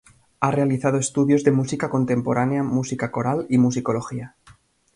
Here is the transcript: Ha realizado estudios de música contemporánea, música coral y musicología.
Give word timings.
Ha 0.39 0.49
realizado 0.49 0.97
estudios 0.97 1.43
de 1.43 1.51
música 1.51 1.91
contemporánea, 1.91 2.63
música 2.63 3.11
coral 3.11 3.45
y 3.51 3.59
musicología. 3.59 4.35